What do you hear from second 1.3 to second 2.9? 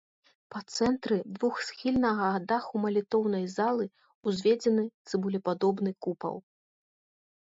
двухсхільнага даху